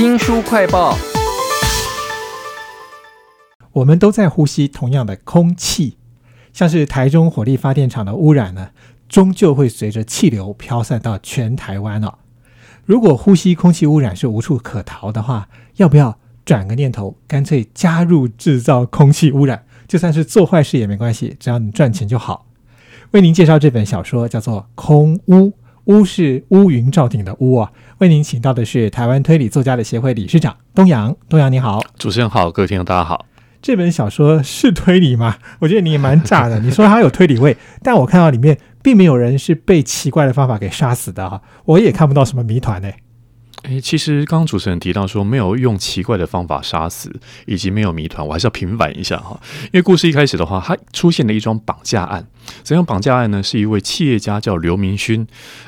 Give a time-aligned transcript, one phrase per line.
[0.00, 0.96] 新书快报：
[3.72, 5.98] 我们都在呼吸同样的空气，
[6.54, 8.70] 像是台中火力发电厂的污染呢，
[9.08, 12.14] 终究会随着气流飘散到全台湾哦。
[12.86, 19.66] 如果呼吸空气污染是无处可逃的话，要不要转个念头，干脆加入制造空气污染？
[19.86, 22.46] 就算是做坏事也没关系，只要你赚钱就好。
[23.10, 25.34] 为您介绍这本小说，叫做《空屋》。
[25.90, 27.72] 乌是乌云罩顶的乌啊！
[27.98, 31.16] 为您请到的是台湾推理作家的协会理事长东阳。
[31.28, 33.26] 东阳你好，主持人好，各位听众大家好。
[33.60, 35.38] 这本小说是推理吗？
[35.58, 36.60] 我觉得你也蛮炸的。
[36.60, 42.88] 你说它有推理味，但我看到里面并没有人是被奇怪的方法给杀死的哈，我也看不到什么谜团呢。
[43.64, 47.12] 诶，其实刚刚主持人提到说没有用奇怪的方法杀死，
[47.46, 49.38] 以及没有谜团，我还是要平反一下哈。
[49.64, 52.26] 因为故事一开始的话，它出现了一桩绑架案。
[52.62, 53.42] 怎样绑架案呢？
[53.42, 55.24] 是一位企业家叫刘明勋，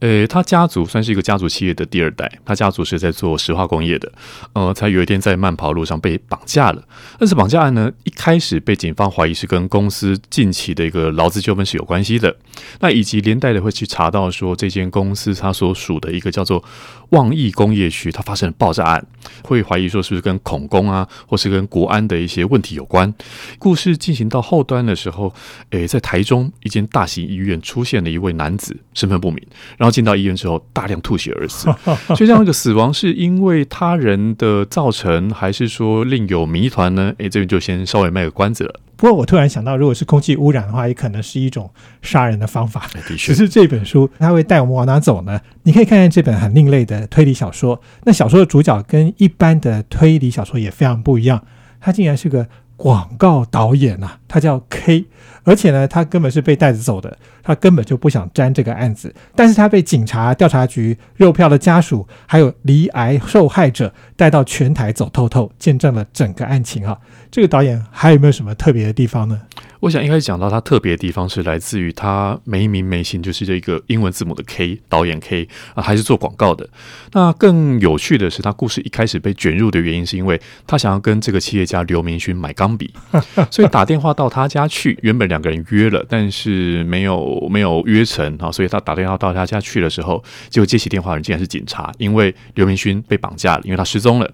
[0.00, 4.10] 呃，他家族算是一个家族企业的第二代，他家族是在做石化工业的，
[4.54, 6.82] 呃，才有一天在慢跑路上被绑架了。
[7.18, 12.34] 但是绑架案呢，一开始被警方怀疑是跟公司近期的一个劳资纠纷是有关系的，
[12.80, 16.64] 那以及连带的会去查到说这间公司它所属的一个叫做
[17.10, 19.06] 旺义工业区，它发生了爆炸案，
[19.42, 23.12] 会怀疑说是不是跟恐攻啊，或是跟国安的一些问题有关。
[23.58, 25.34] 故事进行到后端的时候，
[25.70, 26.52] 诶，在台中。
[26.62, 29.40] 一间大型医院出现了一位男子，身份不明，
[29.76, 31.68] 然后进到医院之后大量吐血而死。
[32.14, 37.14] 所以这样一个死亡是因为他人的造成，还是说另有谜团呢？
[37.18, 38.80] 诶，这边就先稍微卖个关子了。
[38.96, 41.70] 不过我突然想到，如果是空气污染的话，也可能是一种
[42.02, 42.88] 杀人的方法。
[43.08, 45.40] 的确，只是这本书它会带我们往哪走呢？
[45.62, 47.80] 你可以看看这本很另类的推理小说。
[48.04, 51.44] 那小说的主角跟一般的推理小说也非常不一样，
[51.80, 52.46] 他竟然是个。
[52.76, 55.04] 广告导演呐，他叫 K，
[55.44, 66.98] 而且呢，他根本是被带着走的，他根本就不想沾这个案子，但是他被警察、调查局、肉票的家属，还有离癌受害者带到全台走透透，见证了整个案情啊。
[67.30, 69.40] 这个导演还有没有什么特别的地方呢？
[69.78, 76.66] 我想一开始讲到他特别的地方是来自于他没名没姓，就是这个英文字母的 K 导演 K 啊，还是做广告的。
[77.12, 82.94] 那更有趣的是，他故事一开始被卷入的原因，是因为他想要跟这个企业家刘明勋买钢笔，
[83.52, 84.98] 所以打电话到到他家去。
[85.02, 94.30] 原本两个人约了，但是没有没有约成啊，所以他打电话到他家去的时候，结果接起电话的人竟然是警察，因为刘明勋被绑架了，因为他失踪了。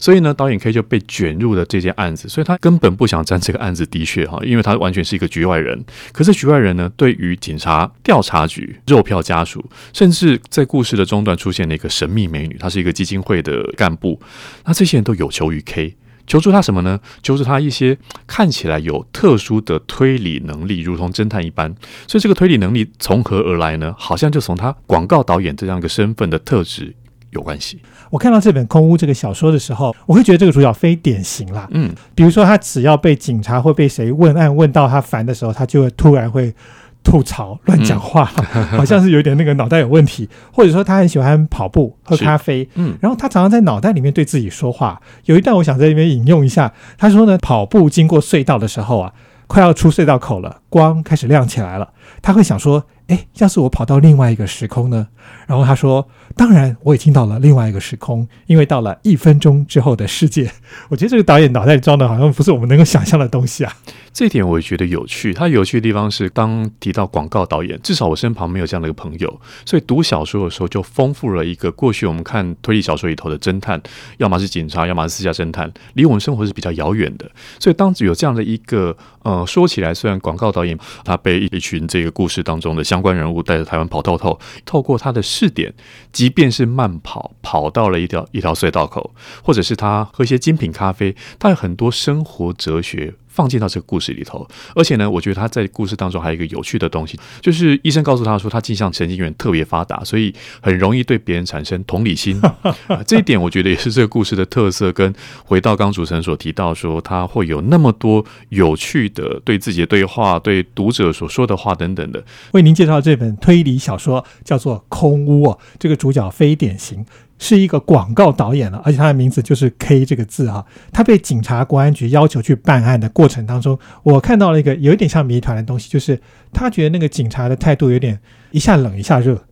[0.00, 3.84] 所以呢，导演 K 就被卷入了这件案子，所以他根本不想沾这个案子。
[3.84, 4.94] 的确哈，因为他完。
[4.94, 14.20] 全是一个局外人，可是局外人呢，对于警察、调查局、肉票家属，甚至在故事的中段出现了一个神秘美女，她是一个基金会的干部。
[14.64, 15.96] 那这些人都有求于 K，
[16.26, 16.98] 求助他什么呢？
[17.22, 17.96] 求助他一些
[18.26, 21.74] 看起来有特殊的推理能力，如同侦探一般。
[22.06, 23.94] 所以这个推理能力从何而来呢？
[23.98, 26.94] 好像就从他广告导演这样一个身份的特质。
[27.30, 27.80] 有关系。
[28.10, 31.66] 我看到这本《空屋》这个小说的时候，我会觉得这个主角非典型啦。
[31.72, 36.54] 嗯，比如说他只要被警察或被谁问案问到他烦的时候，他就会突然会
[37.04, 38.24] 吐槽、乱讲话，
[38.74, 40.28] 好像是有点那个脑袋有问题。
[40.50, 45.00] 或者说他很喜欢跑步、喝咖啡，嗯，然后他常常在脑袋里面对自己说话。
[45.26, 49.12] 有一段我想在这边引用一下，他说呢，跑步经过隧道的时候啊，
[49.46, 51.90] 快要出隧道口了，光开始亮起来了，
[52.22, 52.84] 他会想说。
[53.08, 55.08] 哎，要是我跑到另外一个时空呢？
[55.46, 60.50] 然后他说：“当然，我也听到了另外一个时空，因为到了一分钟之后的世界。”
[60.88, 63.70] 我觉得这个导演脑袋里装的好像不是我们能够想象的东西啊。
[64.14, 65.34] 这一点我也觉得有趣。
[65.34, 73.82] 他有趣的地方是，当提到广告导演，至少我身旁没有这样的一个朋友，所以读小说的时候就丰富了一个过去我们看推理小说里头的侦探，
[74.18, 77.30] 要么是警察，要么是私家侦探，离我们生活是比较遥远的。
[77.58, 82.84] 所以当有这样的一个呃，说起来虽然广告导演他被一群这个故事当中的。
[82.84, 85.74] 相关人物带着台湾跑透透，透过他的试点，
[86.12, 93.14] 即便是慢跑跑到了一条一条隧道口，或者是他喝一些精品咖啡，他有很多生活哲学。
[93.34, 94.46] 放进到这个故事里头，
[94.76, 102.40] 而且呢，我觉得他在故事当中还有一个有趣的东西，就是医生告诉他说，他镜像神经元特别发达，所以很容易对别人产生同理心。
[103.04, 104.92] 这一点我觉得也是这个故事的特色。
[104.92, 105.12] 跟
[105.44, 112.24] 回到刚主持人所提到说，他会有那么多有趣的对自己的对话、对读者所说的话等等的。
[112.52, 115.46] 为您介绍这本推理小说，叫做《空屋》，
[115.80, 117.04] 这个主角非典型。
[117.38, 120.64] 是一个广告导演了，而且他的名字就是 K 这个字啊。
[120.92, 126.20] 他被警察、公安局要求去办案的过程当中，我看到了一个有点像谜团的东西，就是
[126.52, 128.18] 他觉得那个警察的态度有点
[128.52, 129.44] 一下冷一下热，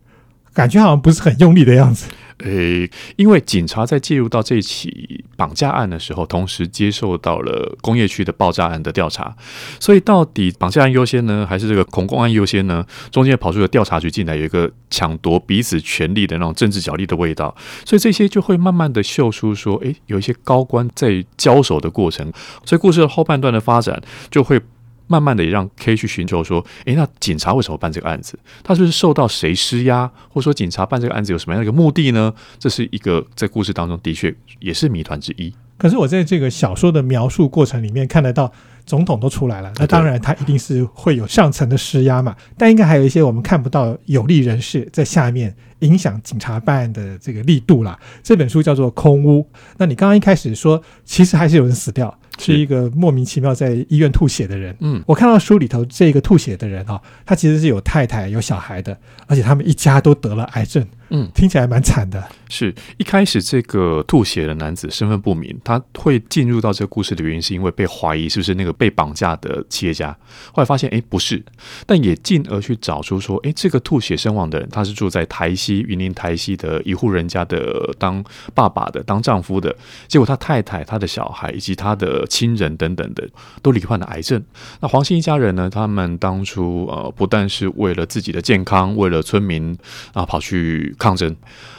[0.53, 2.07] 感觉好像不是很用力的样子。
[2.39, 5.23] 诶，因为警察在介入到这起。
[5.35, 9.35] 绑架案的时候，同时接受到了工业区的爆炸案的调查。
[9.79, 12.85] 所以，到底绑架案优先呢，还是这个恐攻案优先呢？
[13.11, 17.53] 中间跑出了调查局进来，有一个抢夺彼此权力的那种政治角力的味道。
[17.83, 22.31] 所以这些就会慢慢的秀出说，诶，有一些高官在交手的过程。
[22.63, 24.61] 所以故事的后半段的发展就会。
[25.07, 28.37] 慢慢的也让 K 去寻求说，诶，那警察为什么办这个案子？
[28.63, 32.33] 他是不是受到谁施压，或者说警察办这个案子有什么样的一个目的呢？
[32.57, 35.53] 这是一个在故事当中的确也是谜团之一。
[35.77, 38.49] 可是我在这个小说的描述过程里面看得到，
[38.85, 42.35] 总统都出来了，那当然他一定是会有上层的施压嘛。
[42.57, 47.99] 但应该还有一些我们看不到有利人士在下面影响警察办案的这个力度啦。
[48.21, 49.41] 这本书叫做《空屋》，
[49.77, 52.17] 那你刚刚一开始说，其实还是有人死掉。
[52.39, 54.75] 是一个莫名其妙在医院吐血的人。
[54.79, 58.97] 嗯，我看到书里头这个吐血的人啊，他其实是有太太有小孩的，
[59.27, 60.85] 而且他们一家都得了癌症。
[61.15, 62.23] 嗯，听起来蛮惨的。
[62.49, 70.15] 是一开始这个吐血的男子身份不明，他会进入到这个故事的原因，是因为被怀疑是不是那个被绑架的企业家。
[70.51, 71.43] 后来发现，哎，不是，
[71.85, 78.23] 但也进而去找出说，哎，这个吐血身亡的人，他是住在台西云林台西的一户人家的，当
[78.55, 79.75] 爸爸的，当丈夫的。
[80.07, 83.27] 结果他太太、他的小孩以及他的亲人等等的，
[83.61, 84.43] 都罹患了癌症。
[84.79, 85.69] 那黄姓一家人呢？
[85.69, 89.77] 他们当初呃，不但是为了自己的健康，为了村民
[90.13, 90.93] 啊，跑去。
[90.99, 91.35] 抗争，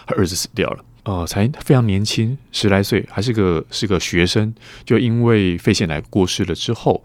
[0.06, 4.52] 他儿子死掉了，呃，才非常年轻，十来岁，还是个是个学生，
[4.84, 7.02] 就因为肺腺癌过世了之后。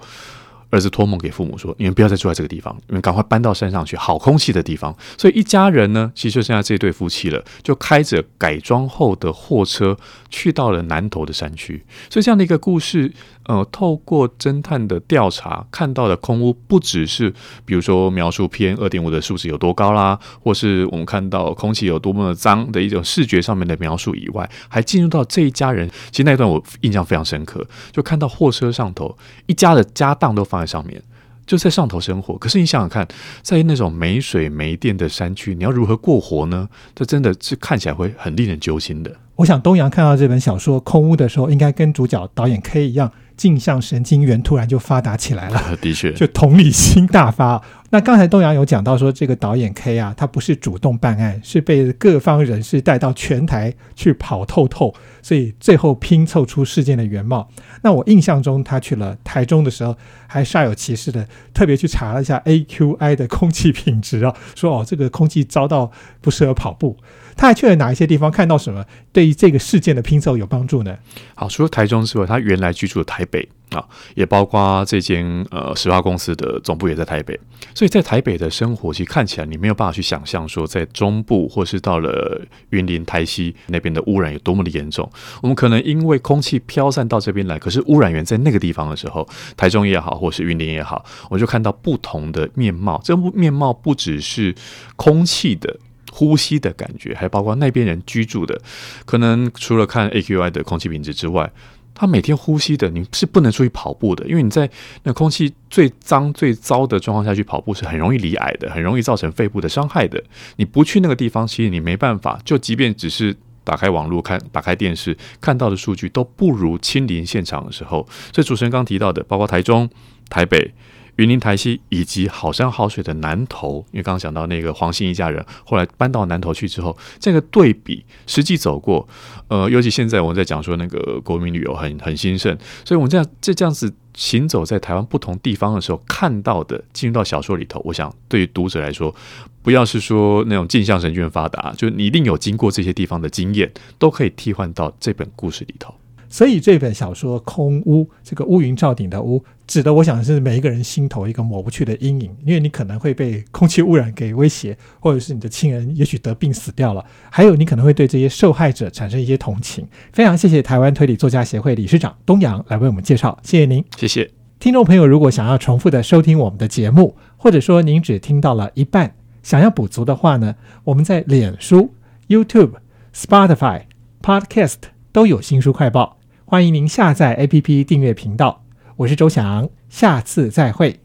[0.69, 9.98] 儿子托梦给父母说：“你们不要再住在这个地方，你们赶快搬到山上去，好空气的地方。”所以一家人呢，其实就剩下这对夫妻了，就开着改装后的货车
[10.30, 11.83] 去到了南头的山区。
[12.10, 13.12] 所以这样的一个故事，
[13.45, 17.33] 呃，透过侦探的调查看到的空屋，不只是
[17.66, 25.89] 比如说描述 PM 二点五的数值有多高啦，或是我们看到空气有多么的脏的一种视觉上面的描述以外，还进入到这一家人。
[26.12, 29.18] 其实那一段我印象非常深刻，就看到货车上头
[29.48, 30.65] 一家的家当都放。
[30.65, 31.01] 在上面，
[31.45, 32.38] 就在上头生活。
[32.38, 33.07] 可是你想想看，
[33.41, 36.67] 在那种没水没电的山区，你要如何过活呢？
[36.94, 39.15] 这真的是看起来会很令人揪心的。
[39.38, 43.11] 我想东阳看到这本小说《空屋》的时候，应该跟主角导演 K 一样。
[43.38, 47.63] 镜像神经元突然就发达起来了， 的确，就同理心大发。
[47.91, 54.94] 那刚才东阳有讲到说，这个导演 K 啊，他不是主动办案，是被各方人士带到全台去跑透透，
[55.24, 57.50] 所以最后拼凑出事件的原貌。
[57.81, 59.95] 那我印象中，他去了台中的时候，
[60.27, 66.95] 还煞有其事的特别去查了一下 AQI 的空气品质啊，说哦，这个空气糟到不适合跑步。
[67.35, 68.30] 他还去了哪一些地方？
[68.30, 70.95] 看到什么对于这个事件的拼凑有帮助呢？
[71.33, 73.86] 好，除了台中之外，他原来居住的台北啊，
[74.16, 77.39] 也包括这间呃石化公司的总部也在台北。
[77.75, 85.10] 所以在台北的生活，其实看起来你没有办法去想象说，在中部或是到了云林台西那边的污染有多么的严重。
[85.42, 93.00] 我们可能因为空气飘散到这边来，可是污染源在那个地方的时候，台中也好，或是云林也好，我就看到不同的面貌。
[93.04, 94.56] 这面貌不只是
[94.95, 95.77] 空气的。
[96.12, 98.60] 呼吸的感觉，还包括那边人居住的，
[99.06, 101.50] 可能除了看 AQI 的空气品质之外，
[101.99, 104.69] 他每天呼吸的，你是不能出去跑步的，因为你在
[105.03, 110.23] 那空气最脏最糟的状况下去跑步，是很容易离癌的，很容易造成肺部的伤害的。
[110.55, 112.39] 你不去那个地方，其实你没办法。
[112.45, 113.35] 就即便只是
[113.65, 118.07] 打开网络看、打开电视看到的数据，都不如亲临现场的时候。
[118.33, 119.89] 所以主持人刚提到的，包括台中、
[120.29, 120.73] 台北。
[121.19, 129.06] 云林台西以及好山好水的南投，因为刚刚讲到那个黄兴一家人，后来搬到南投去之后，这个对比实际走过，
[129.50, 139.14] 呃，尤其现在我们在讲说那个国民旅游很很兴盛，所以我们这样这这样子行走在台湾不同地方的时候看到的，进入到小说里头，我想对于读者来说，
[139.61, 145.94] 不要是说那种镜像神经发达，就你一定有经过这些地方的经验，都可以替换到这本故事里头。
[146.30, 159.88] 所以这本小说《空屋》，这个乌云罩顶的屋，指的我想是每一个人心头一个抹不去的阴影，因为你可能会被空气污染给威胁，或者是你的亲人也许得病死掉了，还有你可能会对这些受害者产生一些同情。
[160.14, 165.07] 非常谢谢台湾推理作家协会理事长东阳来为我们介绍，谢谢您，谢谢听众朋友。
[165.07, 171.95] 如果想要重复的收听我们的节目，或者说您只听到了一半，想要补足的话呢，我们在脸书、
[172.28, 172.74] YouTube、
[173.16, 173.86] Spotify、
[174.21, 174.76] Podcast
[175.12, 176.19] 都有新书快报。
[176.49, 178.63] 欢迎您下载 APP 订阅频道，
[178.95, 180.99] 我是周翔，下次再会。